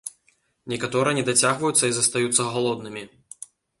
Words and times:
Некаторыя 0.71 1.17
не 1.17 1.23
дацягваюцца 1.29 1.85
і 1.91 1.93
застаюцца 1.99 2.47
галоднымі. 2.57 3.03